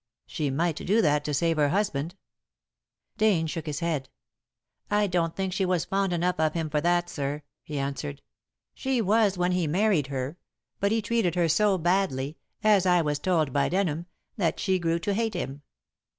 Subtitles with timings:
[0.25, 2.15] "She might do that to save her husband."
[3.19, 4.09] Dane shook his head.
[4.89, 8.23] "I don't think she was fond enough of him for that, sir," he answered.
[8.73, 10.39] "She was when he married her;
[10.79, 14.97] but he treated her so badly as I was told by Denham that she grew
[14.97, 15.61] to hate him.